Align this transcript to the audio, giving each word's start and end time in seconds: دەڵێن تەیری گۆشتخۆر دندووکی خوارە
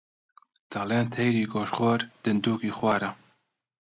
دەڵێن 0.71 1.05
تەیری 1.13 1.49
گۆشتخۆر 1.53 1.99
دندووکی 2.23 2.75
خوارە 2.77 3.09